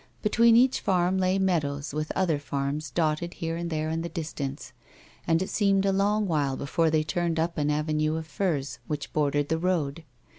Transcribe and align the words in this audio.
Between 0.23 0.55
each 0.55 0.79
farm 0.79 1.19
lay 1.19 1.37
meadows 1.37 1.93
with 1.93 2.11
other 2.15 2.39
farms 2.39 2.89
dotted 2.89 3.35
here 3.35 3.55
and 3.55 3.69
there 3.69 3.91
in 3.91 4.01
the 4.01 4.09
distance, 4.09 4.73
and 5.27 5.43
it 5.43 5.49
seemed 5.51 5.85
a 5.85 5.91
long 5.93 6.25
while 6.27 6.57
before 6.57 6.89
they 6.89 7.03
turned 7.03 7.39
up 7.39 7.55
an 7.59 7.69
avenue 7.69 8.15
of 8.15 8.25
firs 8.25 8.79
which 8.87 9.13
bordered 9.13 9.49
the 9.49 9.59
road. 9.59 10.03